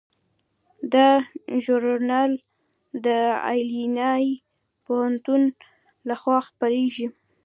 [0.93, 1.09] دا
[1.63, 2.31] ژورنال
[3.05, 3.07] د
[3.51, 4.25] ایلینای
[4.85, 5.41] پوهنتون
[6.09, 7.07] لخوا خپریږي.